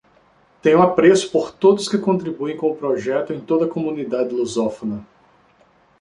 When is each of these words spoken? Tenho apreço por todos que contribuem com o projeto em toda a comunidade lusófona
Tenho 0.63 0.81
apreço 0.81 1.29
por 1.31 1.51
todos 1.53 1.87
que 1.87 1.95
contribuem 1.99 2.57
com 2.57 2.71
o 2.71 2.75
projeto 2.75 3.33
em 3.33 3.39
toda 3.39 3.65
a 3.65 3.69
comunidade 3.69 4.33
lusófona 4.33 5.05